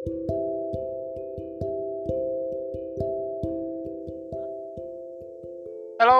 Halo 0.00 0.16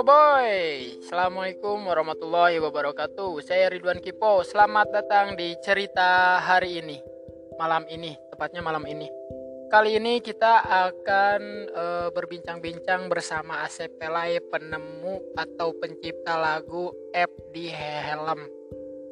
boy, 0.04 0.53
Assalamualaikum 1.00 1.88
warahmatullahi 1.88 2.61
wabarakatuh. 2.61 3.40
Saya 3.40 3.72
Ridwan 3.72 4.04
Kipo, 4.04 4.45
selamat 4.45 4.93
datang 4.93 5.32
di 5.32 5.56
cerita 5.64 6.37
hari 6.45 6.85
ini. 6.85 7.01
Malam 7.56 7.88
ini, 7.88 8.12
tepatnya 8.29 8.61
malam 8.61 8.85
ini. 8.85 9.08
Kali 9.73 9.97
ini 9.97 10.21
kita 10.21 10.61
akan 10.61 11.41
eh, 11.73 12.09
berbincang-bincang 12.12 13.09
bersama 13.09 13.65
Asep 13.65 13.97
Pelai 13.97 14.45
Penemu 14.45 15.33
atau 15.41 15.73
pencipta 15.81 16.37
lagu 16.37 16.93
App 17.17 17.33
di 17.57 17.73
Helm. 17.73 18.45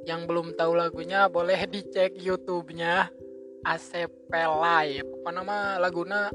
Yang 0.04 0.20
belum 0.28 0.60
tahu 0.60 0.76
lagunya 0.76 1.24
boleh 1.32 1.64
dicek 1.64 2.20
YouTube-nya 2.20 3.27
Asep 3.66 4.10
Pelai 4.30 5.02
Apa 5.02 5.30
nama 5.34 5.78
laguna 5.82 6.30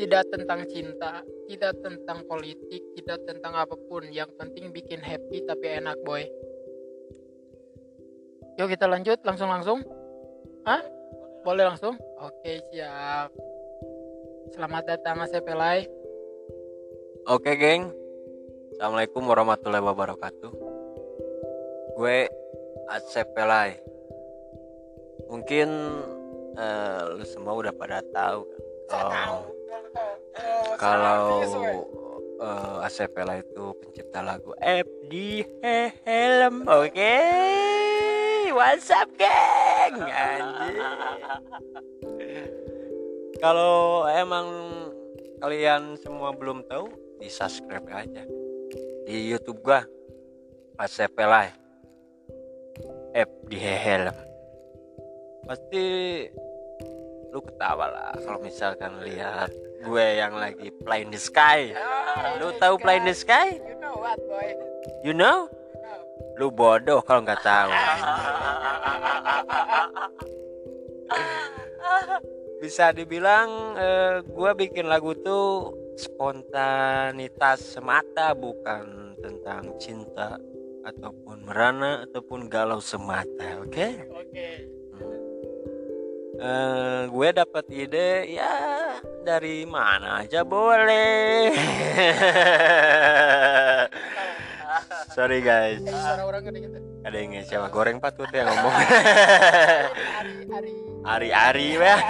tidak 0.00 0.32
tentang 0.32 0.64
cinta, 0.64 1.20
tidak 1.44 1.76
tentang 1.84 2.24
politik, 2.24 2.80
tidak 2.96 3.20
tentang 3.28 3.52
apa 3.52 3.76
pun. 3.76 4.08
Yang 4.08 4.32
penting 4.40 4.72
bikin 4.72 4.96
happy 4.96 5.44
tapi 5.44 5.76
enak, 5.76 6.00
boy. 6.08 6.24
Yuk 8.56 8.72
kita 8.72 8.88
lanjut 8.88 9.20
langsung-langsung. 9.20 9.84
Hah? 10.64 10.80
Boleh 11.44 11.68
langsung? 11.68 12.00
Oke, 12.16 12.64
siap. 12.72 13.28
Selamat 14.56 14.88
datang 14.88 15.20
Asep 15.20 15.44
Pelai. 15.44 15.84
Oke, 17.28 17.60
geng. 17.60 17.92
Assalamualaikum 18.72 19.28
warahmatullahi 19.28 19.84
wabarakatuh. 19.84 20.52
Gue 22.00 22.24
Asep 22.88 23.28
Pelai. 23.36 23.76
Mungkin 25.28 25.68
eh, 26.56 27.00
lu 27.14 27.24
semua 27.26 27.54
udah 27.58 27.74
pada 27.74 28.02
tahu 28.14 28.46
kan. 28.90 29.28
Oh, 29.30 29.44
kalau 30.80 31.42
eh, 32.40 32.86
Asep 32.86 33.12
Pelai 33.12 33.44
itu 33.44 33.74
pencipta 33.78 34.24
lagu 34.24 34.50
F 34.58 34.88
di 35.06 35.44
helm. 36.02 36.66
Oke. 36.66 37.18
What's 38.50 38.90
up, 38.90 39.06
geng? 39.14 40.10
Kalau 43.38 44.04
emang 44.10 44.48
kalian 45.38 45.96
semua 45.96 46.34
belum 46.34 46.66
tahu, 46.66 46.90
di 47.20 47.28
subscribe 47.28 47.86
aja 47.92 48.24
di 49.04 49.28
YouTube 49.28 49.60
gua 49.60 49.84
Asep 50.80 51.12
Pelai 51.12 51.52
F 53.12 53.30
di 53.46 53.58
helm. 53.60 54.29
Pasti 55.44 55.84
lu 57.30 57.38
ketawa 57.38 57.86
lah 57.86 58.12
kalau 58.26 58.42
misalkan 58.42 58.98
lihat 59.06 59.54
gue 59.80 60.06
yang 60.18 60.34
lagi 60.34 60.74
fly 60.82 61.06
in 61.06 61.10
the 61.14 61.20
sky. 61.20 61.72
Lu 62.42 62.52
tahu 62.58 62.76
fly 62.82 62.98
in 63.00 63.06
the 63.06 63.14
sky? 63.16 63.56
You 63.56 63.78
know 63.78 63.94
what, 63.96 64.18
boy? 64.26 64.50
You 65.06 65.14
know? 65.14 65.48
Lu 66.36 66.50
bodoh 66.50 67.00
kalau 67.06 67.22
nggak 67.24 67.40
tahu. 67.40 67.70
Bisa 72.60 72.92
dibilang 72.92 73.78
eh, 73.80 74.20
gue 74.20 74.50
bikin 74.52 74.84
lagu 74.84 75.16
tuh 75.16 75.72
spontanitas 75.96 77.76
semata 77.76 78.36
bukan 78.36 79.16
tentang 79.20 79.76
cinta 79.80 80.36
ataupun 80.84 81.44
merana 81.44 82.04
ataupun 82.08 82.48
galau 82.48 82.80
semata, 82.80 83.60
oke? 83.60 83.88
Oke. 84.16 84.79
Eh, 86.40 87.00
gue 87.12 87.28
dapat 87.36 87.68
ide 87.68 88.32
ya 88.32 88.48
dari 89.20 89.68
mana 89.68 90.24
aja 90.24 90.40
boleh. 90.40 91.52
Sorry 95.12 95.44
guys, 95.44 95.84
ada 97.04 97.16
yang 97.20 97.36
siapa 97.44 97.68
goreng 97.68 98.00
patut 98.00 98.32
ya 98.32 98.48
ngomong. 98.48 98.72
Hari-hari 98.72 100.72
Ari-ari 101.04 101.76
ya. 101.76 102.00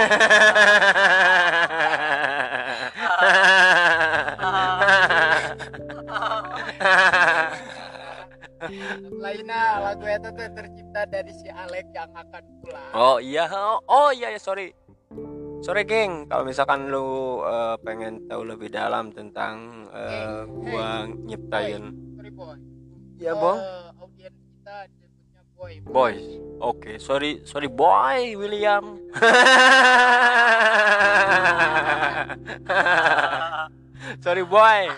lainnya 9.20 9.60
lagu 9.80 10.04
itu 10.04 10.28
tuh 10.32 10.48
tercipta 10.54 10.79
dari 10.90 11.32
si 11.32 11.48
Alex 11.48 11.86
yang 11.94 12.10
akan 12.12 12.42
pulang. 12.60 12.90
oh 12.94 13.16
iya, 13.22 13.46
oh, 13.50 13.78
oh 13.86 14.10
iya 14.10 14.30
ya 14.34 14.40
sorry. 14.40 14.74
Sorry 15.60 15.84
geng, 15.84 16.24
kalau 16.24 16.48
misalkan 16.48 16.88
lu 16.88 17.44
eh, 17.44 17.76
pengen 17.84 18.24
tahu 18.24 18.48
lebih 18.48 18.72
dalam 18.72 19.12
tentang 19.12 19.84
eh, 19.92 20.48
gua 20.48 21.04
nyiptain 21.04 21.92
Sorry 22.16 22.32
boy. 22.32 22.56
Ya, 23.20 23.36
Bang. 23.36 23.60
Eh, 23.60 23.92
audiens 24.00 24.32
kita 24.40 24.88
disebutnya 24.96 25.42
boy. 25.52 25.72
Boy. 25.84 26.16
Oke, 26.64 26.96
sorry, 26.96 27.44
sorry 27.44 27.68
boy 27.68 28.40
William. 28.40 28.96
sorry 34.24 34.48
boy. 34.48 34.88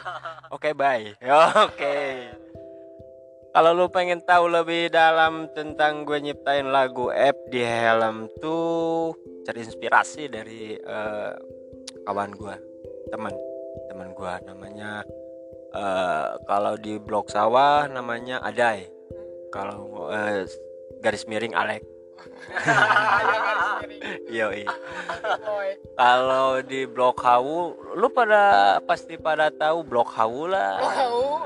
Oke, 0.54 0.70
bye. 0.78 1.10
Oke. 1.66 2.38
Kalau 3.52 3.76
lu 3.76 3.86
pengen 3.92 4.24
tahu 4.24 4.48
lebih 4.48 4.88
dalam 4.88 5.44
tentang 5.52 6.08
gue 6.08 6.16
nyiptain 6.24 6.64
lagu 6.72 7.12
App 7.12 7.36
di 7.52 7.60
helm 7.60 8.32
tuh 8.40 9.12
cari 9.44 9.60
inspirasi 9.60 10.32
dari 10.32 10.72
eh, 10.80 11.32
kawan 12.08 12.32
gue, 12.32 12.56
teman, 13.12 13.36
teman 13.92 14.16
gue 14.16 14.32
namanya 14.48 15.04
eh, 15.76 16.28
kalau 16.48 16.80
di 16.80 16.96
blog 16.96 17.28
sawah 17.28 17.84
namanya 17.92 18.40
Adai. 18.40 18.88
Kalau 19.52 20.08
eh, 20.08 20.48
garis 21.04 21.28
miring 21.28 21.52
Alek. 21.52 21.84
Yoi. 24.32 24.64
Kalau 25.92 26.64
di 26.64 26.88
blok 26.88 27.20
Hawu, 27.20 27.76
lu 28.00 28.08
pada 28.08 28.80
pasti 28.80 29.20
pada 29.20 29.52
tahu 29.52 29.84
blok 29.84 30.08
Hawu 30.16 30.48
lah. 30.48 30.80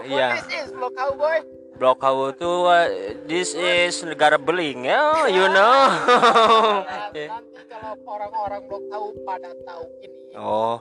Iya. 0.06 0.38
what 0.38 0.47
this 0.47 0.47
is 0.55 0.71
Blok 0.71 0.94
Hau 0.94 1.12
boy? 1.19 1.66
Blok 1.76 2.00
Hawu 2.00 2.32
tuh 2.32 2.64
uh, 2.64 2.88
this 3.28 3.53
is 3.53 4.00
negara 4.00 4.41
beling 4.41 4.88
ya, 4.88 5.28
you 5.28 5.44
know. 5.53 5.76
Nah, 5.92 7.12
nanti 7.12 7.28
kalau 7.69 7.92
orang-orang 8.09 8.64
Blok 8.64 8.84
Hau 8.88 9.12
pada 9.28 9.53
tahu 9.69 9.84
ini 10.00 10.32
oh, 10.41 10.81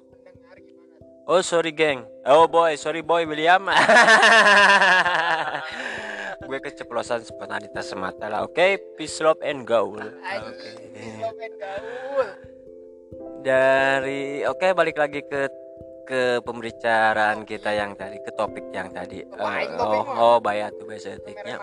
oh 1.27 1.41
sorry 1.43 1.75
geng. 1.75 2.07
Oh 2.23 2.47
boy, 2.47 2.79
sorry 2.79 3.03
boy 3.03 3.27
William. 3.27 3.67
Gue 6.45 6.59
keceplosan 6.63 7.27
spontanitas 7.27 7.91
semata 7.91 8.31
lah. 8.31 8.47
Oke, 8.47 8.79
peace 8.95 9.19
love 9.19 9.43
and 9.43 9.67
gaul. 9.67 9.99
Oke. 9.99 10.23
Anjing, 10.23 11.19
lo 11.19 11.29
main 11.35 11.53
gaul. 11.59 12.27
Dari 13.45 14.41
oke 14.47 14.73
balik 14.73 14.97
lagi 14.97 15.21
ke 15.27 15.64
ke 16.05 16.39
pembicaraan 16.45 17.43
kita 17.43 17.73
yang 17.73 17.97
tadi 17.97 18.21
ke 18.21 18.31
topik 18.37 18.69
yang 18.71 18.93
tadi. 18.93 19.25
Topik 19.25 20.05
oh, 20.05 20.37
oh 20.37 20.37
bayat 20.37 20.77
tuh 20.77 20.87
etiknya. 20.93 21.59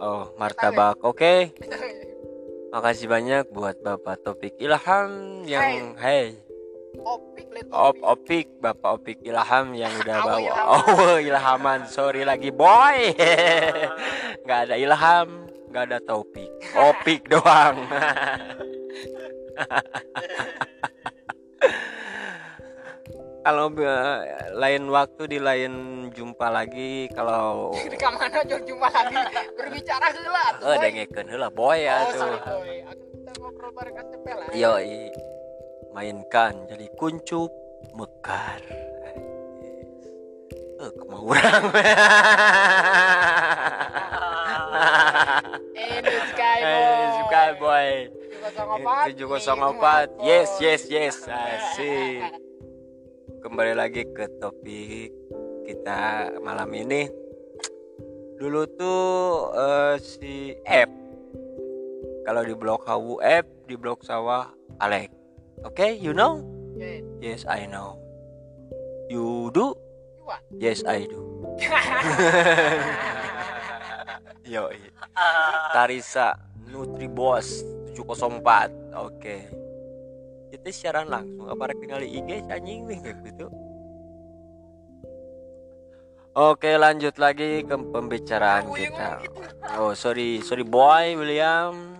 Oh, 0.00 0.32
martabak. 0.40 0.98
Oke. 1.04 1.52
Makasih 2.74 3.06
banyak 3.06 3.44
buat 3.54 3.78
Bapak 3.80 4.20
Topik 4.26 4.58
Ilham 4.58 5.44
yang 5.48 5.96
hey, 5.96 6.36
Opik 7.04 7.46
let 7.52 7.68
Op 7.68 7.96
opik. 8.00 8.04
Opik, 8.04 8.46
Bapak 8.60 8.90
Opik 9.00 9.18
Ilham 9.20 9.66
yang 9.76 9.92
udah 10.00 10.16
bawa. 10.24 10.52
Oh, 10.64 11.16
Ilhaman. 11.20 11.84
Sorry 11.88 12.24
lagi, 12.24 12.48
boy. 12.48 13.12
nggak 14.44 14.60
ada 14.68 14.74
Ilham, 14.80 15.48
nggak 15.68 15.84
ada 15.92 15.98
Topik. 16.00 16.48
Opik 16.72 17.28
doang. 17.28 17.76
Kalau 23.46 23.70
eh, 23.78 24.18
lain 24.58 24.90
waktu 24.90 25.22
di 25.30 25.38
lain 25.38 25.72
jumpa 26.10 26.50
lagi 26.50 27.06
kalau 27.14 27.70
Di 27.94 27.94
mana 28.02 28.42
jauh 28.42 28.58
jumpa 28.58 28.90
lagi 28.90 29.14
berbicara 29.54 30.10
heula 30.10 30.44
tuh. 30.58 30.66
oh 30.66 30.74
dengekeun 30.76 31.26
heula 31.30 31.46
boy 31.46 31.78
ya 31.78 31.94
Oh, 31.96 32.10
tuh. 32.10 32.18
sorry 32.18 32.38
boy. 32.42 32.76
Akan 32.82 33.06
kita 33.06 33.32
ngobrol 33.38 33.70
bareng 33.70 33.94
Kasep 33.94 34.20
lah. 34.26 34.46
Yoi 34.50 35.14
mainkan 35.94 36.66
jadi 36.66 36.86
kuncup 36.98 37.54
mekar. 37.94 38.60
Eh, 40.76 40.90
kemau 40.92 41.30
orang. 41.30 41.62
Ini 45.72 46.14
Sky 46.34 46.58
boy. 46.60 46.66
Eh, 46.68 47.06
suka 47.16 47.42
boy. 47.56 47.88
Tujuh 49.08 49.26
kosong 49.30 49.60
empat. 49.72 50.06
704. 50.20 50.26
Yes, 50.28 50.50
yes, 50.60 50.82
yes. 50.90 51.16
Asik. 51.24 52.45
Kembali 53.56 53.72
lagi 53.72 54.04
ke 54.12 54.28
topik 54.36 55.16
kita 55.64 56.28
malam 56.44 56.68
ini. 56.76 57.08
Dulu 58.36 58.68
tuh 58.76 59.48
eh, 59.56 59.96
si 59.96 60.52
F 60.60 60.92
kalau 62.28 62.44
di 62.44 62.52
blok 62.52 62.84
Hawu 62.84 63.16
F, 63.24 63.48
di 63.64 63.80
blok 63.80 64.04
sawah 64.04 64.52
Alek. 64.76 65.08
Okay, 65.72 65.96
you 65.96 66.12
know? 66.12 66.44
Yeah. 66.76 67.00
Yes, 67.24 67.48
I 67.48 67.64
know. 67.64 67.96
You 69.08 69.48
do? 69.56 69.72
You? 70.20 70.36
Yes, 70.60 70.84
I 70.84 71.08
do. 71.08 71.56
Yo, 74.52 74.68
Tarisa 75.72 76.36
Nutribos 76.68 77.64
704. 77.96 79.00
Oke. 79.00 79.65
Kita 80.66 80.82
siaran 80.82 81.06
langsung 81.06 81.46
apa 81.46 81.70
rek 81.70 81.78
IG 81.78 82.50
anjing 82.50 82.82
nih 82.90 82.98
gitu. 82.98 83.46
Oke, 86.34 86.74
lanjut 86.74 87.14
lagi 87.22 87.62
ke 87.62 87.70
pembicaraan 87.70 88.74
kita. 88.74 89.22
gitu. 89.22 89.46
Oh, 89.78 89.94
sorry, 89.94 90.42
sorry 90.42 90.66
boy 90.66 91.14
William. 91.14 91.94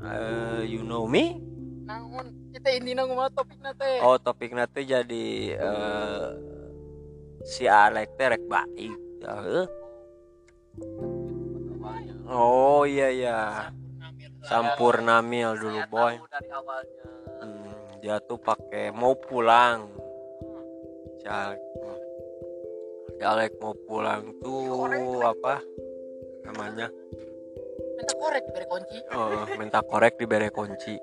Eh, 0.00 0.64
you 0.64 0.80
know 0.80 1.04
me? 1.04 1.44
Kita 2.56 2.72
ini 2.72 2.96
nang 2.96 3.12
topik 3.36 3.60
nate. 3.60 4.00
Oh, 4.00 4.16
topik 4.16 4.56
nanti 4.56 4.88
jadi 4.88 5.60
eh 5.60 6.28
si 7.44 7.68
Alek 7.68 8.16
teh 8.16 8.32
rek 8.32 8.48
baik. 8.48 8.96
Eh. 9.28 9.66
Oh 12.24 12.88
iya 12.88 13.12
iya. 13.12 13.68
Sampurnamil 14.48 15.60
dulu 15.60 15.84
boy. 15.92 16.16
dari 16.32 16.48
awalnya 16.48 17.19
dia 18.00 18.16
tuh 18.24 18.40
pakai 18.40 18.88
mau 18.96 19.12
pulang. 19.12 19.92
Si 21.20 21.28
Alek, 21.28 21.60
si 23.12 23.22
Alek 23.22 23.52
mau 23.60 23.76
pulang 23.84 24.40
tuh 24.40 25.20
apa 25.20 25.60
namanya? 26.48 26.88
Minta 28.00 28.14
korek 28.16 28.42
diberi 28.48 28.66
kunci. 28.72 28.98
Oh, 29.12 29.44
minta 29.60 29.80
korek 29.84 30.14
diberi 30.16 30.48
kunci. 30.48 30.96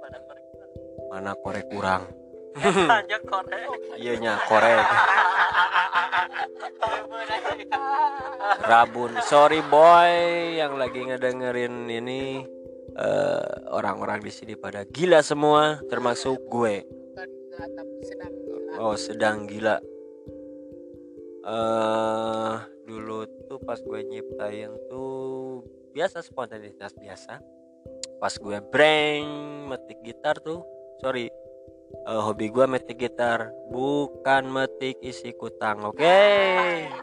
Mana 1.13 1.37
korek 1.37 1.69
kurang? 1.69 2.09
aja 2.57 3.17
korek 3.21 3.69
Iya 4.01 4.13
nya 4.17 4.33
korek. 4.49 4.85
Rabun, 8.65 9.21
sorry 9.21 9.61
boy 9.69 10.11
yang 10.57 10.81
lagi 10.81 11.05
ngedengerin 11.05 11.85
ini 11.85 12.56
eh, 12.97 13.45
orang-orang 13.69 14.25
di 14.25 14.33
sini 14.33 14.57
pada 14.57 14.83
gila 14.83 15.21
semua, 15.21 15.79
termasuk 15.85 16.41
gue. 16.49 16.81
Oh 18.77 18.97
sedang 18.97 19.45
gila. 19.45 19.77
Eh 21.47 22.55
dulu 22.87 23.25
tuh 23.47 23.59
pas 23.61 23.79
gue 23.79 23.99
nyiptain 24.05 24.71
tuh 24.89 25.61
biasa 25.93 26.21
spontanitas 26.25 26.93
biasa. 26.97 27.39
Pas 28.17 28.33
gue 28.33 28.57
breng 28.73 29.25
metik 29.69 30.01
gitar 30.01 30.41
tuh, 30.41 30.65
sorry. 31.01 31.29
eh, 31.87 32.21
hobi 32.21 32.51
gue 32.51 32.65
metik 32.67 32.99
gitar, 32.99 33.53
bukan 33.71 34.43
metik 34.51 34.99
isi 34.99 35.31
kutang, 35.31 35.87
oke? 35.87 36.19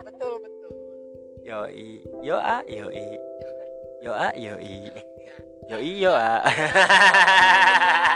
Betul 0.04 0.34
betul. 0.44 0.72
Yoi, 1.44 2.04
yo 2.20 2.36
a, 2.36 2.60
yoi, 2.68 3.16
yo 4.04 4.12
a, 4.12 4.28
yoi, 4.36 4.92
yoi, 4.92 5.02
yo 5.68 6.12
a. 6.12 6.44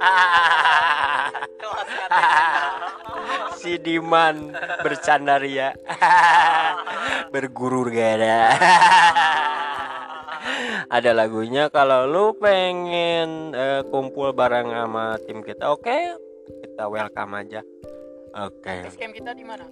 si 3.60 3.76
Diman 3.76 4.56
bercandaria 4.82 5.76
bergurur 7.32 7.92
gak 7.92 8.12
ada. 8.20 8.38
Ada 10.90 11.14
lagunya 11.14 11.70
kalau 11.70 12.10
lu 12.10 12.34
pengen 12.34 13.54
eh, 13.54 13.86
kumpul 13.86 14.34
bareng 14.34 14.74
sama 14.74 15.14
tim 15.22 15.38
kita 15.44 15.70
oke 15.70 16.18
kita 16.48 16.88
welcome 16.90 17.38
aja. 17.38 17.62
Oke. 18.30 18.86
Kita 18.94 19.34
di 19.34 19.42
mana? 19.42 19.66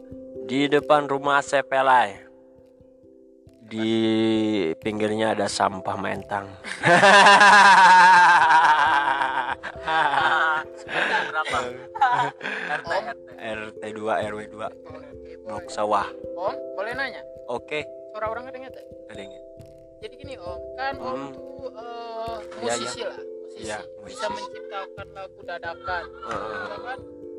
di 0.49 0.65
depan 0.65 1.05
rumah 1.05 1.45
Sepelai 1.45 2.28
di 3.69 3.93
pinggirnya 4.75 5.37
ada 5.37 5.45
sampah 5.45 5.97
mentang 5.97 6.49
berapa 11.29 11.59
RT 12.79 12.89
RT 12.89 13.29
RT 13.39 13.83
2 13.93 14.29
RW 14.33 14.41
2 14.49 14.57
Oke, 14.89 15.33
Blok 15.45 15.67
sawah 15.69 16.09
Om, 16.35 16.55
boleh 16.75 16.93
nanya? 16.95 17.23
oke 17.47 17.81
Suara 18.11 18.27
orang 18.29 18.49
kedenget 18.49 18.73
ya? 18.73 18.85
kedenget 19.07 19.43
Jadi 19.99 20.15
gini 20.17 20.35
Om, 20.37 20.59
kan 20.75 20.95
Om 20.97 21.07
Hmm. 21.09 21.31
tuh 21.35 21.47
Iya, 22.59 22.75
musisi 22.75 23.03
lah, 23.03 23.19
musisi. 23.19 23.67
Bisa 24.07 24.27
musisi. 24.31 24.47
menciptakan 24.47 25.07
lagu 25.11 25.41
dadakan. 25.43 26.05
Heeh. 26.23 26.55
Ya 26.55 26.79
kan? 26.79 26.99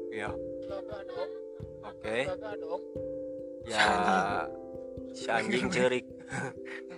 iya 0.10 0.30
Lagu 0.70 1.00
dong, 1.02 1.30
oke 1.82 2.18
lagu 2.28 2.56
dong. 2.60 2.82
ya 3.64 3.80
si 5.14 5.26
anjing 5.28 5.68
cerik 5.70 6.06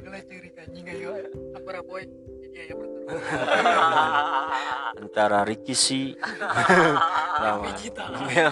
Nggak 0.02 0.28
ciri 0.28 0.50
anjing 0.60 0.86
ayo. 0.92 1.12
Apa 1.56 1.80
boy? 1.86 2.04
Jadi 2.42 2.68
ya 2.68 2.76
antara 4.98 5.44
Ricky 5.48 5.72
si 5.72 6.16
lah. 7.40 7.64
ya 8.32 8.50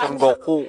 Son 0.00 0.14
Goku 0.16 0.68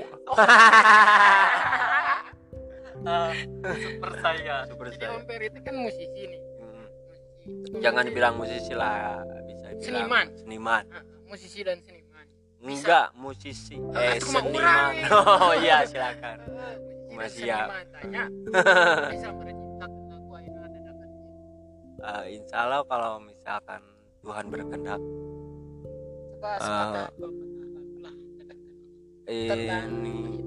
super 3.78 4.12
saya 4.20 4.56
Super 4.68 4.88
Jadi 4.92 4.98
Saiyan. 5.04 5.16
Om 5.16 5.24
Peri 5.28 5.46
itu 5.48 5.60
kan 5.64 5.76
musisi 5.78 6.22
nih. 6.28 6.42
Hmm. 6.60 6.86
Musisi. 7.48 7.80
jangan 7.80 8.04
dibilang 8.04 8.36
musisi 8.36 8.74
lah 8.74 9.24
bisa 9.46 9.68
bilang 9.72 9.84
Seniman. 9.84 10.26
seniman 10.36 10.84
Ah, 10.92 11.04
musisi 11.28 11.60
dan 11.64 11.78
seniman. 11.84 12.26
enggak 12.60 13.08
musisi 13.16 13.76
Ah, 13.94 14.02
eh 14.02 14.20
seniman 14.20 14.94
oh 15.16 15.54
iya 15.56 15.84
silakan 15.88 16.38
tidak 17.18 17.26
Masih 17.34 17.50
matanya 17.74 18.24
bisa 19.14 19.30
bercinta 19.34 19.86
dengan 19.90 20.20
gua 20.30 20.40
yang 20.46 20.62
ada 20.62 20.78
dalam 20.78 21.10
uh, 22.02 22.08
eh, 22.08 22.24
Insya 22.38 22.58
Allah 22.62 22.82
kalau 22.86 23.14
misalkan 23.26 23.82
Tuhan 24.22 24.46
berkehendak. 24.52 25.02
Uh, 26.38 27.10
ini 29.28 30.40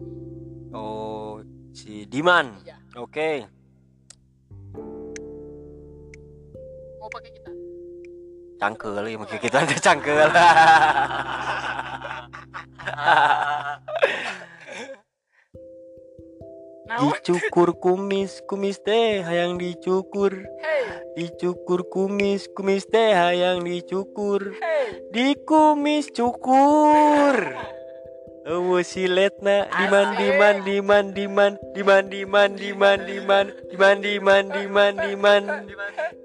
oh 0.70 1.42
si 1.74 2.06
Diman. 2.06 2.54
Iya. 2.62 2.76
oke. 2.96 3.10
Okay. 3.10 3.36
mau 7.00 7.08
pakai 7.08 7.32
kita 7.32 7.50
cangkel 8.60 9.08
ya 9.08 9.16
pakai 9.18 9.38
kita 9.40 9.56
ada 9.64 9.76
cangkel. 9.86 10.28
dicukur 16.98 17.78
kumis 17.78 18.42
kumis 18.50 18.82
teh 18.82 19.22
hayang 19.22 19.62
dicukur 19.62 20.34
Hey, 20.58 20.82
dicukur 21.14 21.86
kumis 21.86 22.50
kumis 22.50 22.82
teh 22.90 23.14
hayang 23.14 23.62
dicukur 23.62 24.58
hey. 24.58 24.98
di 25.14 25.38
kumis 25.46 26.10
cukur 26.10 27.54
Oh 28.50 28.82
siletna 28.82 29.70
diman 29.70 30.18
diman 30.18 30.56
diman 30.66 31.06
diman 31.14 31.52
diman 31.70 32.04
diman 32.10 32.50
diman 32.58 32.98
diman 33.06 33.46
diman 33.70 33.96
diman 34.02 34.44
diman 34.50 34.94
diman 34.98 35.42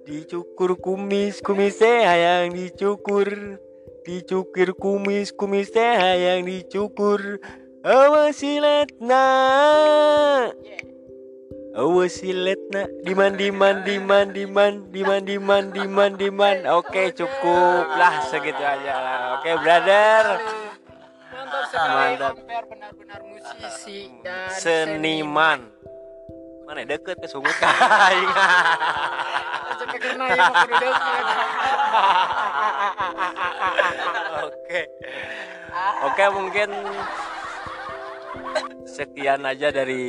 dicukur 0.09 0.81
kumis 0.81 1.45
kumis 1.45 1.77
teh 1.77 2.01
hayang 2.01 2.57
dicukur 2.57 3.61
dicukur 4.01 4.73
kumis 4.73 5.29
kumis 5.29 5.69
teh 5.69 5.93
hayang 5.93 6.49
dicukur 6.49 7.37
Oh, 7.85 8.17
Awasiletna 8.17 9.25
Awasiletna 11.77 12.81
oh, 12.81 12.89
Diman 13.05 13.37
diman 13.37 13.85
diman 13.85 14.33
diman 14.33 14.73
diman 14.89 15.21
diman 15.21 15.63
diman 15.69 16.11
diman. 16.17 16.57
Oke 16.73 17.13
cukup 17.13 17.85
lah 17.93 18.25
segitu 18.25 18.57
aja. 18.57 18.89
Lah 18.89 19.37
Oke 19.37 19.53
brother. 19.61 20.41
Mantap. 21.29 21.69
Sekali 21.69 22.65
benar-benar 22.73 23.21
musisi 23.21 24.09
dan 24.25 24.49
seniman. 24.49 25.69
Mana 26.65 26.89
deket 26.89 27.21
ke 27.21 27.29
sungut 27.29 27.53
kain 27.61 28.25
ya, 30.33 30.49
Oke. 34.41 34.81
Oke 36.01 36.25
mungkin 36.33 36.69
Sekian 38.95 39.43
aja 39.43 39.67
dari 39.69 40.03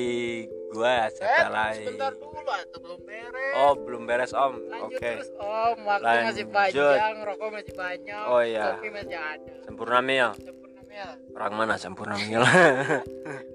gua 0.70 1.06
Eh, 1.06 1.10
Setelai 1.10 1.74
sebentar 1.82 2.12
dulu 2.14 2.38
atau 2.46 2.78
belum 2.78 3.00
beres. 3.02 3.52
Oh 3.56 3.72
belum 3.74 4.02
beres 4.04 4.32
om 4.32 4.54
Lanjut 4.62 4.86
Oke 4.88 5.10
terus 5.16 5.32
Om, 5.34 5.76
waktu 5.82 6.06
masih 6.22 6.44
Lanjut. 6.46 6.94
panjang, 6.94 7.14
rokok 7.20 7.48
masih 7.50 7.74
banyak, 7.74 8.22
Oh, 8.24 8.40
iya. 8.40 8.64
kopi 8.72 8.88
masih 8.88 9.18
ada. 9.18 9.52
Sempurna 9.62 9.98
Mil 10.00 10.28
Sempurna 10.36 10.80
Mel. 10.84 11.10
Orang 11.34 11.54
mana 11.56 11.74
Sempurna 11.74 12.14
Mil 12.16 12.42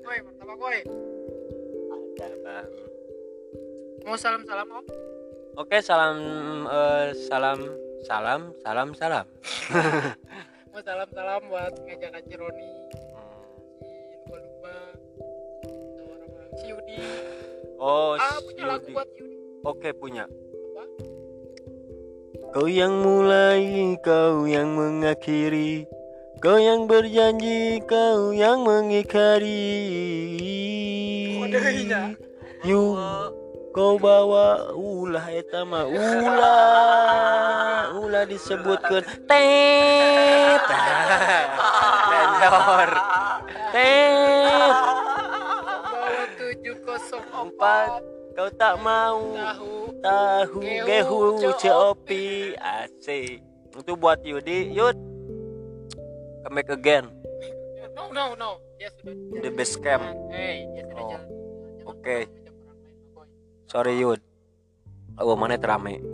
Koi, 0.02 0.18
pertama 0.28 0.54
koi. 0.58 0.80
Ada 2.18 2.38
bang 2.38 2.68
Mau 4.02 4.18
salam-salam 4.18 4.68
Om? 4.68 4.86
Oke 5.54 5.78
salam 5.80 6.16
eh, 6.66 7.08
salam 7.24 7.60
salam 8.02 8.42
salam 8.60 8.88
salam 8.92 9.26
mau 10.72 10.82
salam 10.82 11.06
salam 11.12 11.42
buat 11.46 11.70
ngajak 11.78 12.10
Kak 12.10 12.24
oh 17.82 18.18
ah 18.20 18.40
punya 18.44 18.64
lagu 18.66 18.88
buat 18.92 19.10
Yudi. 19.18 19.38
Oke 19.62 19.94
punya. 19.94 20.26
Apa? 20.26 20.84
Kau 22.52 22.68
yang 22.68 23.00
mulai, 23.06 23.96
kau 24.02 24.50
yang 24.50 24.74
mengakhiri. 24.74 25.86
Kau 26.42 26.58
yang 26.58 26.90
berjanji, 26.90 27.78
kau 27.86 28.34
yang 28.34 28.66
mengikari. 28.66 29.70
Kodenya. 31.38 32.18
Yuk, 32.66 32.98
kau 33.70 34.02
bawa 34.02 34.74
ulah 34.74 35.30
eta 35.30 35.62
mah 35.62 35.86
ulah. 35.86 37.22
Ulah 38.02 38.26
disebutkan. 38.26 39.06
Tet 39.30 40.64
Tet 43.72 44.91
Empat 47.62 48.02
Kau 48.34 48.50
tak 48.58 48.74
mau 48.82 49.22
tahu. 49.38 49.94
tahu 50.02 50.66
Gehu, 50.82 51.38
Copi. 51.54 52.58
asik. 52.58 53.38
Itu 53.78 53.94
buat 53.94 54.18
Yudi. 54.26 54.74
Yud. 54.74 54.98
Come 56.42 56.58
back 56.58 56.74
again 56.74 57.06
no 57.94 58.10
no 58.10 58.34
no. 58.34 58.58
Dia 58.82 58.90
sudah 58.98 59.14
the 59.46 59.54
base 59.54 59.78
camp. 59.78 60.02
hey 60.34 60.66
dia 60.74 60.90
sudah 60.90 61.06
Oh. 61.06 61.22
Oke. 61.94 62.26
Boy. 63.14 63.30
sorry 63.70 63.94
Yud. 64.02 64.18
Oh 65.22 65.38
mana 65.38 65.54
terame 65.62 66.02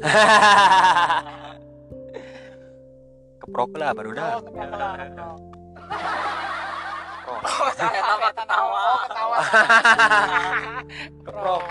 keprok 3.39 3.71
lah 3.79 3.95
baru 3.95 4.11
dah 4.11 4.43
Ketawa, 7.27 7.39
ketawa. 7.43 7.43
Keprok. 7.43 7.59
Oh, 7.59 7.71
salah, 7.79 8.01
salah, 8.07 8.31
ketawa. 8.31 8.79
Oh, 8.79 8.97
ketawa. 9.03 9.37
keprok 11.27 11.63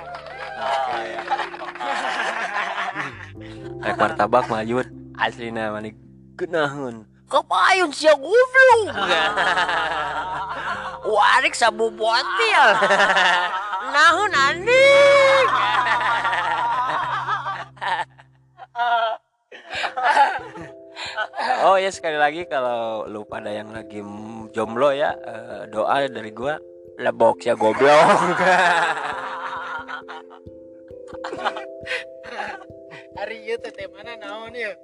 Rek 3.87 3.97
martabak 3.97 4.49
asli 5.17 5.49
nama 5.53 5.81
nih 5.81 5.93
genahun 6.37 7.09
Kepayun 7.27 7.91
sia 7.91 8.15
goblok. 8.15 8.95
Warik 11.11 11.59
sabu 11.59 11.91
botil. 11.91 12.67
Nahun 13.91 14.31
anjing. 14.31 15.49
Oh 21.67 21.77
ya 21.79 21.91
sekali 21.91 22.17
lagi 22.19 22.45
kalau 22.47 23.07
lu 23.09 23.25
pada 23.25 23.51
yang 23.51 23.73
lagi 23.73 24.03
jomblo 24.53 24.93
ya 24.93 25.15
eh, 25.15 25.67
doa 25.71 26.09
dari 26.09 26.31
gua 26.33 26.59
lebok 26.97 27.45
ya 27.45 27.55
goblok. 27.55 27.93
Hari 33.17 33.49
itu 33.49 33.69
teh 33.73 33.89
mana 33.89 34.13
naon 34.21 34.53
ya? 34.53 34.77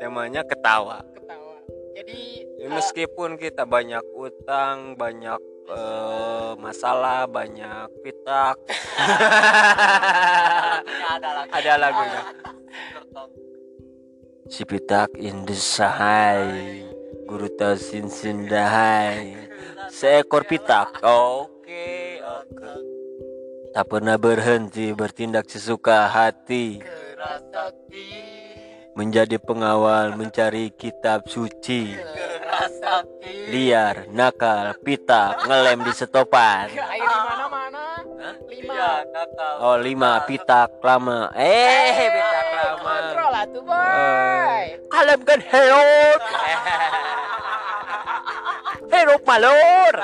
Temanya 0.00 0.40
ketawa. 0.44 1.04
Ketawa. 1.12 1.60
Jadi 1.96 2.48
Ya, 2.58 2.66
meskipun 2.66 3.38
kita 3.38 3.62
banyak 3.62 4.02
utang, 4.18 4.98
banyak 4.98 5.38
eh, 5.70 6.52
masalah, 6.58 7.30
banyak 7.30 7.86
pitak. 8.02 8.58
Ada 11.54 11.78
lagunya. 11.78 12.57
Si 14.48 14.64
pitak 14.64 15.12
in 15.20 15.44
the 15.44 15.52
sahai, 15.52 16.80
guru 17.28 17.52
tasin 17.52 18.08
sindahai. 18.08 19.36
Seekor 19.92 20.48
pitak. 20.48 21.04
Oke, 21.04 22.24
oke. 22.24 22.72
Tak 23.76 23.84
pernah 23.92 24.16
berhenti 24.16 24.96
bertindak 24.96 25.52
sesuka 25.52 26.08
hati. 26.08 26.80
Menjadi 28.96 29.36
pengawal 29.36 30.16
mencari 30.16 30.72
kitab 30.72 31.28
suci. 31.28 31.92
Liar, 33.52 34.08
nakal, 34.08 34.80
pitak, 34.80 35.44
ngelem 35.44 35.84
di 35.84 35.92
setopan. 35.92 36.72
Lima. 38.48 39.04
nakal 39.12 39.28
Oh 39.58 39.76
lima 39.78 40.22
pitak 40.22 40.78
lama. 40.80 41.34
Eh 41.34 42.06
pitak 42.10 42.37
tuh, 43.54 43.62
boy. 43.64 44.64
Kalem 44.92 45.20
kan 45.24 45.40
herot. 45.40 46.22
herot 48.92 49.22
malor. 49.24 49.94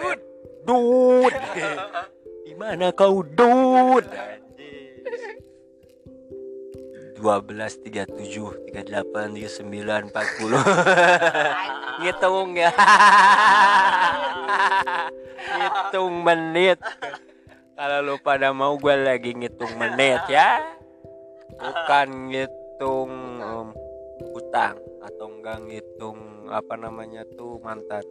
Dud. 0.00 0.20
Dud. 0.64 1.34
Di 2.46 2.52
mana 2.58 2.92
kau 2.92 3.22
dud? 3.22 4.06
dua 7.20 7.36
belas 7.44 7.76
tiga 7.76 8.08
tujuh 8.08 8.48
tiga 8.64 8.80
delapan 8.80 9.36
tiga 9.36 9.52
sembilan 9.52 10.08
empat 10.08 10.26
puluh 10.40 10.64
ngitung 12.00 12.56
ya 12.56 12.72
ngitung 15.60 16.24
menit 16.24 16.80
kalau 17.76 18.00
lu 18.00 18.16
pada 18.24 18.56
mau 18.56 18.80
gue 18.80 18.96
lagi 18.96 19.36
ngitung 19.36 19.76
menit 19.76 20.24
ya 20.32 20.79
bukan 21.60 22.08
ngitung 22.32 23.12
um, 23.44 23.68
utang 24.32 24.80
atau 25.04 25.26
enggak 25.28 25.60
ngitung 25.68 26.48
apa 26.48 26.74
namanya 26.80 27.22
tuh 27.36 27.60
mantan 27.60 28.04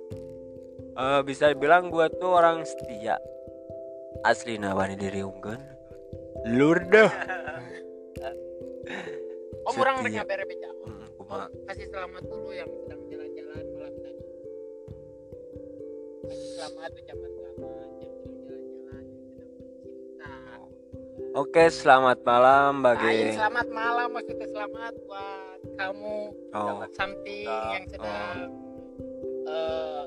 Eh, 1.00 1.22
bisa 1.24 1.56
bilang 1.56 1.88
gue 1.88 2.12
tuh 2.20 2.36
orang 2.36 2.68
setia 2.68 3.15
asli 4.27 4.60
nawani 4.60 5.00
diri 5.00 5.24
unggun 5.24 5.56
lurdah 6.44 7.08
Om 9.63 9.75
orang 9.84 9.96
Setia. 10.01 10.03
udah 10.03 10.12
nyampe 10.12 10.34
beca. 10.44 10.70
Hmm, 10.84 11.48
kasih 11.72 11.88
selamat 11.88 12.24
dulu 12.27 12.50
yang 12.51 12.68
sedang 12.84 13.01
jalan-jalan 13.06 13.65
malam 13.77 13.94
tadi. 14.01 14.24
Kasih 16.25 16.48
selamat, 16.58 16.91
ucapan 17.00 17.32
Oke, 21.39 21.72
selamat 21.72 22.19
malam 22.27 22.84
bagi 22.84 23.31
selamat 23.31 23.72
malam 23.72 24.12
maksudnya 24.12 24.43
selamat 24.51 24.93
buat 25.08 25.60
kamu 25.79 26.17
oh, 26.51 26.84
something 26.91 27.48
Oh. 27.48 27.72
yang 27.72 27.86
sedang 27.88 28.39
eh 29.48 30.03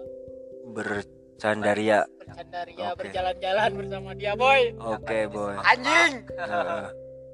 bercandaria. 0.69 2.05
bercandaria 2.21 2.85
Oke. 2.85 3.01
berjalan-jalan 3.01 3.71
bersama 3.73 4.11
dia 4.13 4.37
boy 4.37 4.77
Oke, 4.77 5.25
boy. 5.33 5.57
anjing 5.65 6.13
Heeh. 6.37 6.85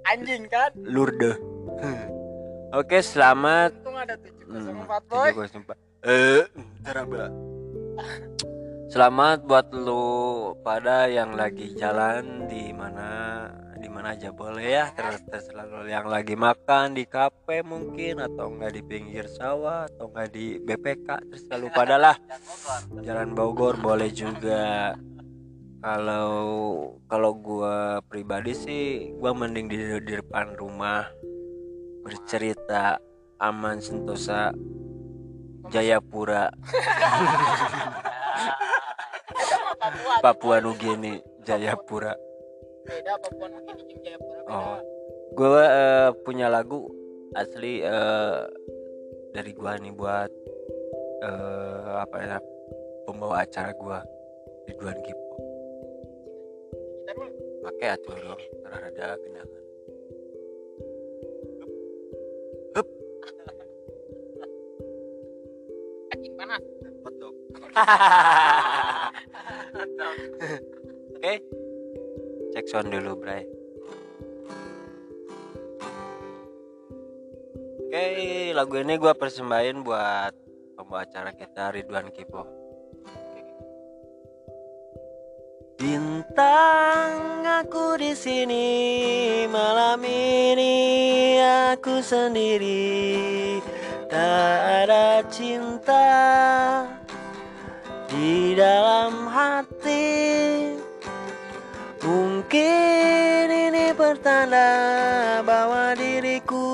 anjing 0.07 0.43
kan 0.47 0.71
Lurde. 0.78 1.35
Oke, 2.71 3.02
selamat. 3.02 3.83
untung 3.83 3.99
ada 3.99 4.14
Hmm, 4.47 4.78
704 4.78 5.11
boy 5.11 5.28
704. 5.35 5.75
Eh. 6.07 6.43
Selamat 8.88 9.43
buat 9.43 9.75
lu 9.75 10.07
pada 10.62 11.11
yang 11.11 11.35
lagi 11.35 11.75
jalan 11.75 12.47
di 12.47 12.71
mana 12.73 13.11
mana 13.99 14.14
aja 14.14 14.31
boleh 14.31 14.62
ya 14.62 14.95
terus 14.95 15.26
terserah 15.26 15.67
lu 15.67 15.90
yang 15.90 16.07
lagi 16.07 16.38
makan 16.38 16.95
di 16.95 17.02
kafe 17.02 17.67
mungkin 17.67 18.23
atau 18.23 18.47
enggak 18.47 18.78
di 18.78 18.83
pinggir 18.87 19.26
sawah 19.26 19.90
atau 19.90 20.07
enggak 20.14 20.31
di 20.38 20.62
BPK 20.62 21.09
terus 21.26 21.43
lu 21.59 21.67
pada 21.75 21.99
lah 21.99 22.14
Jalan 23.02 23.35
Bogor 23.35 23.83
boleh 23.83 24.14
juga. 24.14 24.95
Kalau 25.83 26.31
kalau 27.11 27.33
gua 27.38 27.99
pribadi 28.07 28.55
sih 28.55 29.11
gua 29.19 29.35
mending 29.35 29.67
di, 29.67 29.78
di 30.02 30.12
depan 30.14 30.55
rumah 30.55 31.02
bercerita 32.07 33.02
aman 33.43 33.83
sentosa 33.83 34.55
Jayapura 35.75 36.55
Papua 39.75 40.17
Papua 40.23 40.57
Nugini 40.62 41.19
Jayapura. 41.43 42.28
Beda 42.88 43.21
Papua 43.21 43.52
Nugini 43.52 43.85
jeung 43.85 44.00
Jayapura 44.00 44.40
beda 44.49 44.57
Oh. 44.57 44.80
Gua 45.37 45.64
eh, 45.68 46.09
punya 46.25 46.49
lagu 46.49 46.88
asli 47.37 47.85
eh, 47.85 48.40
dari 49.37 49.52
gua 49.52 49.76
nih 49.76 49.92
buat 49.92 50.33
eh, 51.23 51.90
apa 52.00 52.16
ya 52.25 52.40
pembawa 53.04 53.45
acara 53.45 53.76
gua 53.76 54.00
Ridwan 54.64 54.97
Kipo. 55.04 55.37
kita 57.04 57.12
dulu 57.12 57.28
Pakai 57.68 57.88
atuh 57.92 58.16
dong, 58.16 58.40
karena 58.64 58.88
ada 58.88 59.07
genangan. 59.21 59.62
anjing 66.09 66.33
panas 66.40 66.64
Betul. 67.04 67.37
Sound 72.69 72.93
dulu, 72.93 73.17
Bray. 73.17 73.49
Oke, 77.89 78.07
lagu 78.53 78.77
ini 78.85 79.01
gua 79.01 79.17
persembahin 79.17 79.81
buat 79.81 80.37
pembawa 80.77 81.09
acara 81.09 81.33
kita 81.33 81.73
Ridwan 81.73 82.13
Kipo. 82.13 82.45
Bintang 85.81 87.41
aku 87.41 87.97
di 87.97 88.13
sini 88.13 88.69
malam 89.49 90.05
ini 90.05 91.41
aku 91.73 92.05
sendiri 92.05 93.57
tak 94.13 94.85
ada 94.85 95.25
cinta 95.33 96.05
di 98.13 98.53
dalam 98.53 99.25
hati 99.33 99.78
pertanda 104.09 104.73
bahwa 105.45 105.93
diriku 105.93 106.65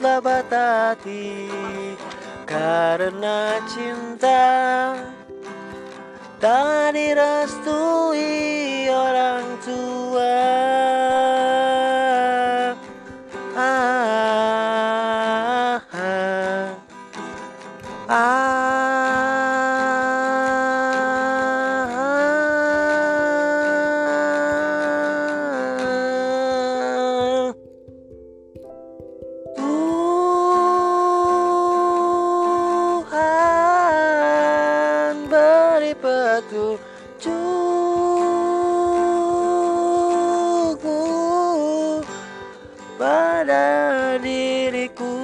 telah 0.00 0.16
patah 0.24 0.96
hati 0.96 1.52
karena 2.48 3.60
cinta. 3.68 4.96
Tak 6.40 6.96
direstui 6.96 8.88
orang 8.88 9.44
tua 9.60 10.03
diriku. 44.18 45.14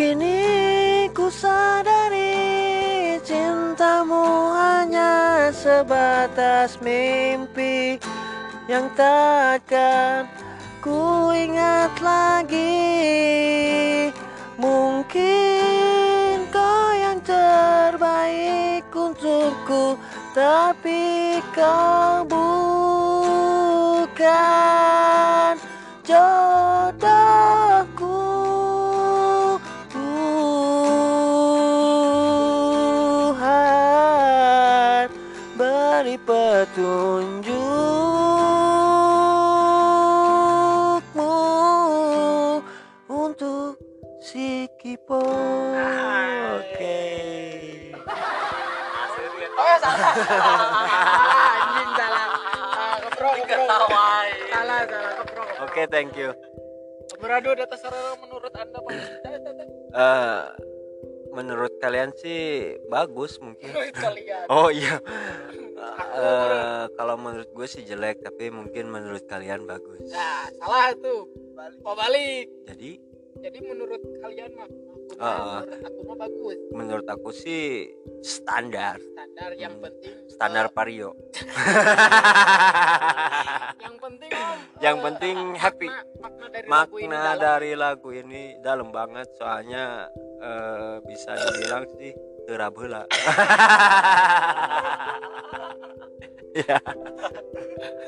Kini 0.00 1.12
ku 1.12 1.28
sadari 1.28 3.20
cintamu 3.20 4.54
hanya 4.56 5.52
sebatas 5.52 6.80
mimpi 6.80 8.00
yang 8.64 8.88
takkan 8.96 10.29
tapi 20.40 21.36
kau 21.52 22.24
bukan 22.24 23.60
thank 56.00 56.16
you. 56.16 56.32
Beradu 57.20 57.52
data 57.52 57.76
sarana 57.76 58.16
menurut 58.24 58.52
anda 58.56 58.80
Pak. 58.80 58.96
Eh, 59.92 60.42
menurut 61.36 61.76
kalian 61.76 62.16
sih 62.16 62.72
bagus 62.88 63.36
mungkin. 63.44 63.68
Oh 64.48 64.72
iya. 64.72 64.96
Eh, 66.16 66.84
kalau 66.96 67.20
menurut 67.20 67.52
gue 67.52 67.66
sih 67.68 67.84
jelek, 67.84 68.24
tapi 68.24 68.48
mungkin 68.48 68.88
menurut 68.88 69.28
kalian 69.28 69.68
bagus. 69.68 70.08
Nah, 70.08 70.48
salah 70.56 70.96
tuh. 70.96 71.28
Kok 71.84 71.96
balik? 71.96 72.48
Jadi 72.64 72.96
Jadi 73.40 73.58
menurut 73.62 74.00
kalian 74.20 74.50
mah 74.56 74.68
Ah. 75.20 75.60
menurut 75.60 75.84
aku 75.84 76.00
mah 76.02 76.16
bagus. 76.18 76.58
menurut 76.72 77.06
aku 77.06 77.28
sih 77.30 77.92
standar, 78.20 78.98
Standar 78.98 79.50
yang 79.54 79.72
Hmm. 79.74 79.82
penting 79.84 80.14
standar 80.26 80.64
eh, 80.64 80.70
Vario. 80.72 81.10
yang 83.78 83.94
penting 83.96 84.30
Om, 84.30 84.58
Yang 84.78 84.96
eh, 84.96 85.02
penting 85.02 85.36
makna- 85.36 85.58
happy. 85.58 85.88
Makna 86.16 86.46
dari 86.48 86.66
lagu 86.66 86.96
ini 86.96 87.06
Makna 87.06 87.20
dalam. 87.20 87.38
dari 87.38 87.74
lagu 87.74 88.08
ini 88.10 88.56
dalam 88.60 88.88
banget, 88.90 89.26
soalnya 89.34 90.08
eh, 90.38 90.94
bisa 91.02 91.30
dibilang 91.36 91.84
sih 91.94 92.12
terab 92.46 92.74
heula. 92.74 93.02
ya. 96.58 96.78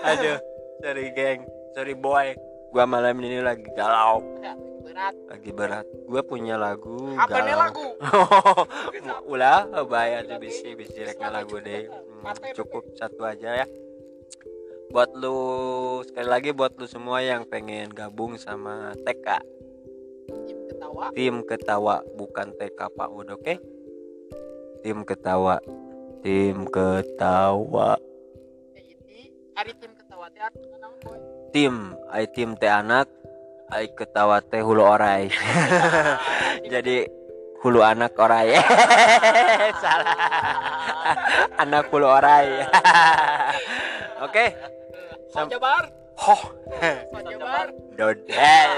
Aduh, 0.03 0.39
sorry 0.79 1.11
geng, 1.11 1.47
sorry 1.73 1.95
boy. 1.95 2.35
Gua 2.69 2.85
malam 2.85 3.17
ini 3.21 3.39
lagi 3.39 3.65
galau, 3.71 4.21
Ya, 4.41 4.53
berat. 4.83 5.15
lagi 5.31 5.51
berat. 5.55 5.87
Gua 6.11 6.23
punya 6.27 6.59
lagu 6.59 7.15
Apa 7.17 7.39
nih 7.41 7.57
lagu? 7.57 7.87
Ulah, 9.33 9.71
bayar 9.87 10.27
tuh 10.27 10.39
bisi 10.43 10.75
bisi 10.75 11.07
rek 11.07 11.23
lagu 11.23 11.63
deh. 11.63 11.87
Hmm, 11.89 12.35
cukup 12.53 12.91
satu 12.99 13.23
aja 13.25 13.65
ya. 13.65 13.67
Buat 14.93 15.17
lu 15.17 15.39
sekali 16.05 16.29
lagi 16.29 16.51
buat 16.53 16.77
lu 16.77 16.85
semua 16.85 17.25
yang 17.25 17.49
pengen 17.49 17.89
gabung 17.89 18.37
sama 18.37 18.93
TK 19.01 19.41
Tim 20.29 20.59
ketawa. 20.69 21.05
tim 21.17 21.37
ketawa 21.49 21.97
bukan 22.13 22.53
TK 22.61 22.81
Pak 22.93 23.09
Ud 23.09 23.33
oke 23.33 23.55
tim 24.85 24.99
ketawa 25.09 25.57
tim 26.21 26.69
ketawa 26.69 27.97
Ini 28.77 29.33
hari 29.57 29.73
tim 29.81 29.93
ketawa 29.97 30.27
tim 31.57 31.75
tim 32.37 32.51
teh 32.61 32.69
anak 32.69 33.09
ai 33.73 33.89
ketawa 33.89 34.45
teh 34.45 34.61
hulu 34.61 34.85
orai. 34.85 35.33
Jadi 36.73 37.09
hulu 37.65 37.81
anak 37.81 38.13
orai. 38.21 38.53
Salah. 39.83 40.17
Anak 41.63 41.89
hulu 41.89 42.05
orai. 42.05 42.69
Oke. 44.21 44.53
Sam- 45.33 45.49
Jabar. 45.49 45.89
hoh. 46.21 46.43
Jabar. 47.25 47.73
dodel. 47.97 48.73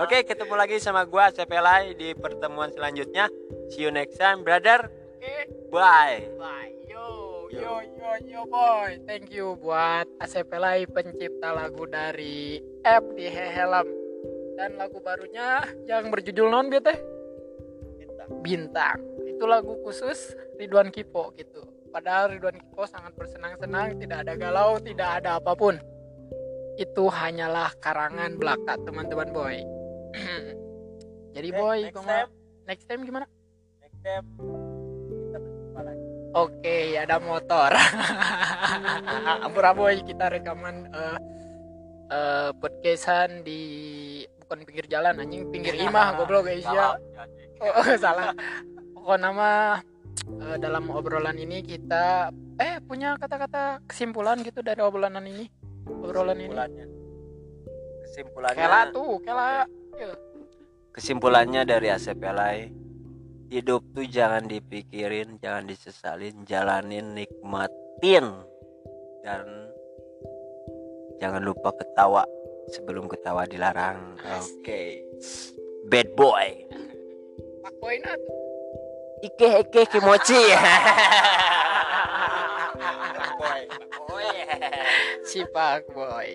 Oke 0.00 0.24
ketemu 0.24 0.54
lagi 0.56 0.76
sama 0.80 1.04
gua 1.04 1.28
Sepelai 1.28 1.92
di 1.92 2.16
pertemuan 2.16 2.72
selanjutnya. 2.72 3.28
See 3.68 3.84
you 3.84 3.92
next 3.92 4.16
time 4.16 4.40
brother. 4.40 4.88
Oke. 5.20 5.36
bye. 5.68 6.24
Bye. 6.40 6.75
Yo, 7.56 7.80
yo, 7.80 8.10
yo, 8.28 8.40
boy. 8.44 9.00
Thank 9.08 9.32
you 9.32 9.56
buat 9.56 10.04
Asep 10.20 10.52
Pelai 10.52 10.84
pencipta 10.84 11.56
lagu 11.56 11.88
dari 11.88 12.60
App 12.84 13.00
di 13.16 13.24
Helm 13.32 13.88
dan 14.60 14.76
lagu 14.76 15.00
barunya 15.00 15.64
yang 15.88 16.12
berjudul 16.12 16.52
non 16.52 16.68
teh 16.68 16.98
Bintang. 18.44 19.00
Itu 19.24 19.48
lagu 19.48 19.72
khusus 19.80 20.36
Ridwan 20.60 20.92
Kipo 20.92 21.32
gitu. 21.32 21.64
Padahal 21.88 22.36
Ridwan 22.36 22.60
Kipo 22.60 22.84
sangat 22.84 23.16
bersenang-senang, 23.16 23.96
tidak 24.04 24.28
ada 24.28 24.36
galau, 24.36 24.76
tidak 24.76 25.24
ada 25.24 25.40
apa 25.40 25.56
pun. 25.56 25.80
Itu 26.76 27.08
hanyalah 27.08 27.72
karangan 27.80 28.36
belaka 28.36 28.76
teman-teman 28.84 29.32
boy. 29.32 29.56
Jadi 31.40 31.48
boy, 31.56 31.88
next 31.88 31.96
gua 31.96 32.04
time. 32.04 32.30
next 32.68 32.84
time 32.84 33.00
gimana? 33.08 33.26
next 33.80 34.00
time 34.04 34.55
Oke, 36.36 37.00
ada 37.00 37.16
motor. 37.16 37.72
Ampura 39.44 39.72
boy, 39.72 40.04
kita 40.04 40.28
rekaman 40.28 40.84
eh 40.92 41.16
eh, 42.12 42.50
podcastan 42.60 43.40
di 43.40 43.60
bukan 44.44 44.68
pinggir 44.68 44.84
jalan 44.84 45.16
anjing, 45.16 45.48
pinggir 45.48 45.72
imah 45.80 46.20
goblok 46.20 46.52
guys 46.52 46.68
ya. 46.68 46.92
Oh, 47.56 47.88
salah. 47.96 48.36
Pokok 48.92 49.16
nama 49.16 49.80
eh, 50.28 50.56
dalam 50.60 50.92
obrolan 50.92 51.40
ini 51.40 51.64
kita 51.64 52.28
eh 52.60 52.84
punya 52.84 53.16
kata-kata 53.16 53.80
kesimpulan 53.88 54.44
gitu 54.44 54.60
dari 54.60 54.84
obrolan 54.84 55.24
ini. 55.24 55.48
Obrolan 55.88 56.36
ini. 56.36 56.52
kesimpulannya 56.52 56.86
kesimpulannya 58.04 58.60
Kela 58.60 58.80
tuh, 58.92 59.12
kela. 59.24 59.64
Ya. 59.96 60.12
kesimpulannya 60.92 61.62
dari 61.64 61.88
Asep 61.88 62.20
hidup 63.50 63.82
tuh 63.94 64.06
jangan 64.06 64.46
dipikirin 64.50 65.38
jangan 65.38 65.66
disesalin 65.66 66.46
jalanin 66.46 67.14
nikmatin 67.14 68.46
dan 69.22 69.46
jangan 71.22 71.42
lupa 71.42 71.70
ketawa 71.76 72.22
sebelum 72.74 73.06
ketawa 73.06 73.46
dilarang 73.46 74.18
oke 74.22 74.82
bad 75.90 76.08
boy 76.18 76.66
Pak 77.66 77.74
Boy 77.82 77.98
tuh. 77.98 78.18
ike 79.26 79.48
ike 79.66 79.82
kimochi 79.90 80.38
si 85.36 85.44
Pak 85.52 85.92
Boy. 85.92 86.32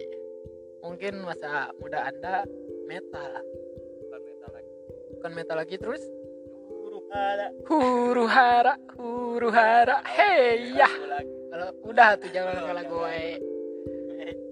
Mungkin 0.85 1.25
masa 1.25 1.73
muda 1.81 2.05
Anda 2.05 2.45
metal. 2.85 3.31
Bukan 5.17 5.31
metal 5.33 5.57
lagi 5.57 5.81
terus? 5.81 6.05
Huru 7.67 8.23
hara, 8.23 8.79
huru 8.95 9.51
hara, 9.51 9.99
hey 10.07 10.71
ya. 10.79 10.87
Kalau 11.51 11.69
udah 11.83 12.15
tuh 12.15 12.31
jangan 12.31 12.63
kalah 12.63 12.85
gue. 12.87 13.19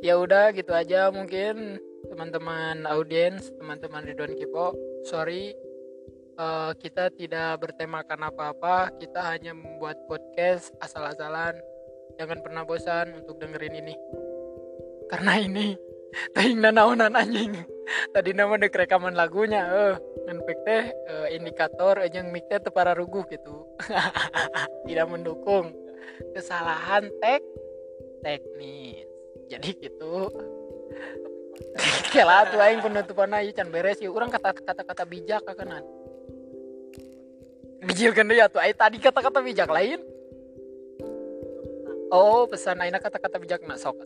Ya 0.04 0.20
udah 0.20 0.52
gitu 0.52 0.76
aja 0.76 1.08
mungkin 1.08 1.80
teman-teman 2.12 2.84
audiens, 2.84 3.48
teman-teman 3.56 4.04
Ridwan 4.04 4.36
Kipo. 4.36 4.76
Sorry 5.08 5.56
eh, 6.36 6.72
kita 6.84 7.16
tidak 7.16 7.64
bertemakan 7.64 8.28
apa-apa, 8.28 8.92
kita 9.00 9.24
hanya 9.24 9.56
membuat 9.56 9.96
podcast 10.12 10.76
asal-asalan. 10.84 11.56
Jangan 12.20 12.44
pernah 12.44 12.68
bosan 12.68 13.24
untuk 13.24 13.40
dengerin 13.40 13.80
ini. 13.80 13.96
Karena 15.08 15.40
ini 15.40 15.80
Ting 16.36 16.60
naonan 16.60 17.16
anjing. 17.16 17.79
Tadi 18.14 18.32
nama 18.34 18.58
dek 18.58 18.74
rekaman 18.74 19.18
lagunya 19.18 19.66
eh 19.66 19.96
ngan 20.26 20.40
teh 20.46 20.84
eh, 20.94 21.28
indikator 21.34 22.02
jeung 22.10 22.30
mic 22.30 22.46
teh 22.50 22.62
teu 22.62 22.74
pararuguh 22.74 23.26
gitu. 23.30 23.66
Tidak 24.86 25.08
mendukung 25.10 25.74
kesalahan 26.34 27.10
tek 27.22 27.42
teknis. 28.22 29.08
Jadi 29.50 29.70
gitu. 29.82 30.30
Kela 32.14 32.50
tuh 32.50 32.62
aing 32.62 32.82
penutupan 32.82 33.34
ieu 33.42 33.54
can 33.54 33.70
beres 33.74 34.02
ieu 34.02 34.14
urang 34.14 34.30
kata 34.30 34.54
kata-kata 34.54 35.04
bijak 35.06 35.42
kakenan. 35.46 35.86
Bijilkeun 37.80 38.28
deui 38.28 38.44
atuh 38.44 38.60
ai 38.60 38.76
tadi 38.76 39.00
kata-kata 39.00 39.40
bijak 39.42 39.70
lain. 39.72 40.02
Oh, 42.10 42.50
pesan 42.50 42.82
aina 42.82 42.98
kata-kata 42.98 43.38
bijak 43.38 43.62
nak 43.70 43.78
sok. 43.78 43.98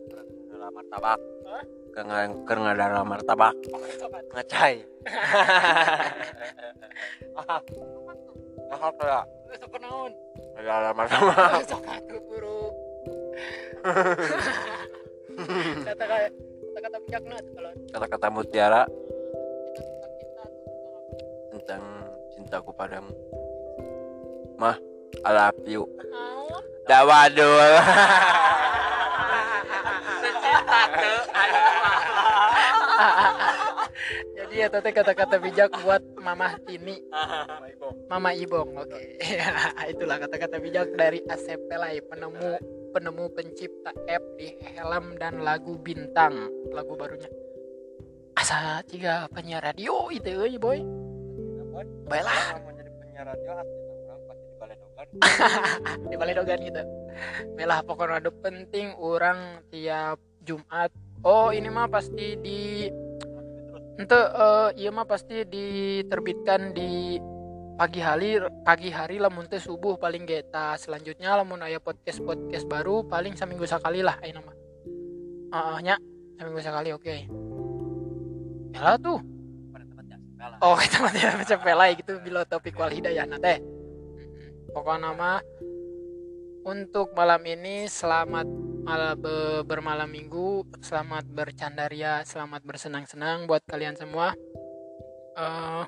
dalam 0.52 0.70
martabak 0.80 1.20
Kengal 1.94 2.74
dalam 2.74 3.06
martabak. 3.06 3.54
Ngacai. 4.34 4.82
Mahal 8.66 8.92
ya? 8.98 9.22
Sok 9.62 9.78
naon? 9.78 10.10
dalam 10.58 10.94
martabak. 10.98 11.62
Sok 11.70 11.86
atuh 11.86 12.20
guru. 12.26 12.60
Kata 15.86 16.04
kata 16.82 16.98
kalau? 17.54 17.70
Kata-kata 17.94 18.26
mutiara. 18.34 18.82
Tentang 21.54 21.82
cintaku 22.34 22.74
padamu. 22.74 23.14
Mah 24.58 24.78
I 25.22 25.30
love 25.30 25.62
you 25.66 25.86
Naon? 26.10 26.62
dawadul 26.90 27.78
Jadi 34.38 34.54
ya 34.58 34.68
tete 34.70 34.90
kata-kata 34.90 35.36
bijak 35.38 35.70
buat 35.82 36.02
Mama 36.18 36.58
Tini, 36.66 36.98
Mama 38.10 38.30
Ibong. 38.34 38.70
Oke. 38.80 39.18
Itulah 39.92 40.16
kata-kata 40.22 40.56
bijak 40.58 40.94
dari 40.94 41.22
Asep 41.26 41.60
Pelai, 41.70 42.02
penemu 42.04 42.58
penemu 42.94 43.24
pencipta 43.34 43.90
app 44.06 44.24
di 44.38 44.54
helm 44.74 45.18
dan 45.18 45.42
lagu 45.42 45.74
bintang, 45.82 46.50
lagu 46.70 46.94
barunya. 46.94 47.30
Asa 48.34 48.82
tiga 48.86 49.26
penyiar 49.30 49.62
radio 49.62 50.10
itu 50.10 50.30
euy 50.30 50.58
boy. 50.58 50.78
Baiklah 52.06 52.62
mau 52.62 52.70
jadi 52.74 52.90
penyiar 53.02 53.24
radio 53.30 53.52
di 54.34 54.54
balai 54.58 54.76
dogan 54.78 55.06
di 56.10 56.16
balai 56.18 56.34
dogan 56.34 56.58
gitu. 56.62 56.82
Belah 57.58 57.80
pokoknya 57.82 58.22
ada 58.22 58.30
penting 58.30 58.94
orang 58.98 59.62
tiap 59.70 60.18
Jumat. 60.42 60.90
Oh 61.24 61.48
ini 61.48 61.72
mah 61.72 61.88
pasti 61.88 62.36
di 62.36 62.84
Ente 63.94 64.18
eh, 64.18 64.68
iya 64.76 64.90
mah 64.90 65.06
pasti 65.06 65.46
diterbitkan 65.46 66.74
di 66.74 67.16
pagi 67.78 68.02
hari 68.02 68.42
pagi 68.66 68.90
hari 68.90 69.22
lamun 69.22 69.46
teh 69.46 69.62
subuh 69.62 69.96
paling 69.96 70.28
geta. 70.28 70.76
Selanjutnya 70.76 71.32
lamun 71.38 71.62
aya 71.64 71.80
podcast 71.80 72.20
podcast 72.20 72.66
baru 72.68 73.06
paling 73.08 73.38
seminggu 73.38 73.64
sekali 73.64 74.02
lah 74.02 74.18
ayeuna 74.20 74.42
mah. 74.44 74.56
Heeh 75.54 75.78
nya 75.86 75.96
seminggu 76.36 76.60
sekali 76.60 76.90
oke. 76.92 77.16
Ya 78.74 78.98
tuh. 79.00 79.22
Oh 80.60 80.76
kita 80.76 81.00
mah 81.00 81.12
tidak 81.14 81.62
pelai 81.64 81.96
gitu 81.96 82.20
bila 82.20 82.44
topik 82.44 82.76
wal 82.76 82.92
hidayah 82.92 83.24
teh. 83.40 83.62
Mm-mm. 83.64 84.74
pokoknya 84.76 85.08
nama 85.08 85.40
untuk 86.64 87.12
malam 87.12 87.44
ini 87.44 87.84
selamat 87.84 88.48
malam 88.84 89.20
bermalam 89.68 90.08
minggu 90.08 90.64
selamat 90.80 91.28
bercandaria 91.28 92.24
selamat 92.24 92.64
bersenang-senang 92.64 93.44
buat 93.44 93.60
kalian 93.68 93.96
semua. 93.96 94.32
Eh, 95.36 95.84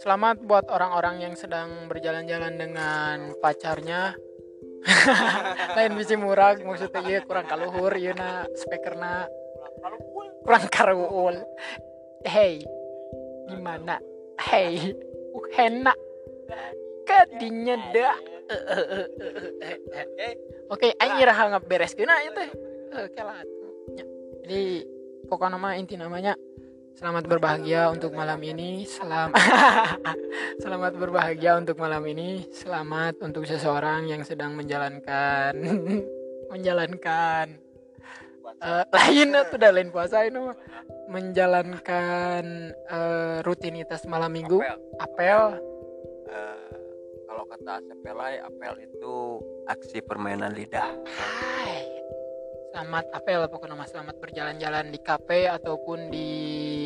selamat 0.00 0.40
buat 0.44 0.68
orang-orang 0.72 1.28
yang 1.28 1.34
sedang 1.36 1.88
berjalan-jalan 1.92 2.56
dengan 2.56 3.36
pacarnya. 3.44 4.16
Lain 5.76 5.92
bisi 5.92 6.16
murah 6.16 6.56
maksudnya 6.56 7.04
iya 7.04 7.20
kurang 7.20 7.44
kaluhur 7.44 7.92
iya 8.00 8.16
na 8.16 8.48
speakerna 8.56 9.28
kurang 10.40 10.64
karuul 10.72 11.36
hey 12.24 12.64
gimana? 13.52 14.00
Hey 14.40 14.96
uhena 15.36 15.92
kadinya 17.04 17.76
dah 17.92 18.39
oke 20.72 20.88
aing 20.98 21.16
iraha 21.22 21.44
ngeberes 21.56 21.94
kena 21.94 22.18
itu 22.26 22.42
oke 22.94 23.20
lah. 23.22 23.40
Ya. 23.94 24.04
jadi 24.46 24.62
pokok 25.30 25.48
nama 25.50 25.78
inti 25.78 25.94
namanya 25.94 26.34
selamat 27.00 27.24
berbahagia 27.32 27.88
untuk 27.88 28.12
malam 28.12 28.36
ini. 28.44 28.84
Selamat 28.84 29.40
selamat 30.62 30.92
berbahagia 31.00 31.56
untuk 31.56 31.80
malam 31.80 32.04
ini. 32.04 32.44
Selamat 32.52 33.16
untuk 33.24 33.48
seseorang 33.48 34.04
yang 34.10 34.20
sedang 34.20 34.52
menjalankan 34.52 35.56
menjalankan 36.52 37.56
eh, 38.60 38.84
lain 38.96 39.28
tuh 39.48 39.56
udah 39.56 39.70
lain 39.72 39.88
puasa 39.88 40.28
ini 40.28 40.38
mah. 40.44 40.56
Menjalankan 41.10 42.44
eh, 42.74 43.36
rutinitas 43.48 44.04
malam 44.04 44.36
minggu. 44.36 44.60
Apel. 45.00 45.56
Eh, 46.28 46.79
kalau 47.40 47.56
kata 47.56 47.80
Asep 47.80 47.96
Pelai 48.04 48.36
apel 48.36 48.84
itu 48.84 49.40
aksi 49.64 50.04
permainan 50.04 50.52
lidah 50.52 50.92
Hai. 51.08 51.88
Selamat 52.68 53.08
apel 53.16 53.40
pokoknya 53.48 53.72
nama 53.72 53.88
selamat 53.88 54.20
berjalan-jalan 54.20 54.92
di 54.92 55.00
kafe 55.00 55.48
ataupun 55.48 56.12
di 56.12 56.28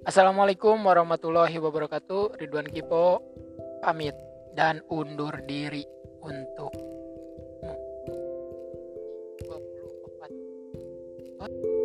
Assalamualaikum 0.07 0.79
warahmatullahi 0.81 1.59
wabarakatuh. 1.59 2.39
Ridwan 2.39 2.71
Kipo 2.71 3.21
pamit 3.83 4.15
dan 4.55 4.79
undur 4.87 5.43
diri 5.43 5.83
untuk 6.23 6.71
24. 9.43 11.80